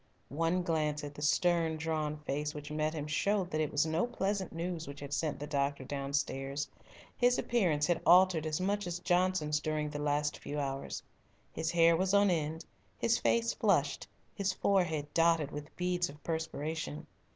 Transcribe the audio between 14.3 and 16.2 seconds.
his forehead dotted with beads